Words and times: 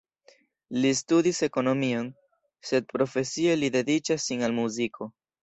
Li 0.85 0.93
studis 0.99 1.41
ekonomion, 1.47 2.07
sed 2.71 2.89
profesie 2.95 3.59
li 3.61 3.71
dediĉas 3.77 4.27
sin 4.33 4.45
al 4.51 4.59
muziko. 4.65 5.13